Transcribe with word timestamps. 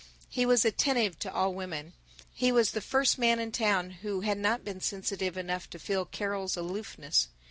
He 0.29 0.47
was 0.47 0.65
attentive 0.65 1.19
to 1.19 1.31
all 1.31 1.53
women. 1.53 1.93
He 2.33 2.51
was 2.51 2.71
the 2.71 2.81
first 2.81 3.19
man 3.19 3.37
in 3.37 3.51
town 3.51 3.91
who 4.01 4.21
had 4.21 4.39
not 4.39 4.65
been 4.65 4.81
sensitive 4.81 5.37
enough 5.37 5.69
to 5.69 5.77
feel 5.77 6.05
Carol's 6.05 6.57
aloofness. 6.57 7.27